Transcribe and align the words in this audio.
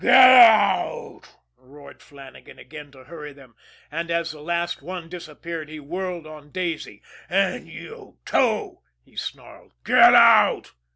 "Get 0.01 0.15
out!" 0.15 1.31
roared 1.59 2.01
Flannagan 2.01 2.57
again 2.57 2.89
to 2.93 3.03
hurry 3.03 3.33
them, 3.33 3.53
and, 3.91 4.09
as 4.09 4.31
the 4.31 4.41
last 4.41 4.81
one 4.81 5.09
disappeared, 5.09 5.69
he 5.69 5.79
whirled 5.79 6.25
on 6.25 6.49
Daisy. 6.49 7.03
"And 7.29 7.67
you, 7.67 8.17
too!" 8.25 8.79
he 9.05 9.15
snarled. 9.15 9.75
"Get 9.83 10.15
out!" 10.15 10.71